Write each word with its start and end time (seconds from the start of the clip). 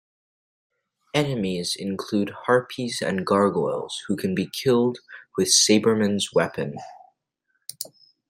Enemies 1.13 1.75
include 1.77 2.31
harpies 2.47 3.03
and 3.03 3.23
gargoyles, 3.23 4.01
who 4.07 4.15
can 4.15 4.33
be 4.33 4.49
killed 4.51 4.97
with 5.37 5.49
Sabreman's 5.49 6.33
weapon. 6.33 6.75